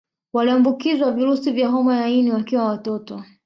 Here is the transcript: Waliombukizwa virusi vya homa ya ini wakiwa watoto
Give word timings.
Waliombukizwa 0.33 1.11
virusi 1.11 1.51
vya 1.51 1.67
homa 1.69 1.95
ya 1.97 2.07
ini 2.07 2.31
wakiwa 2.31 2.65
watoto 2.65 3.23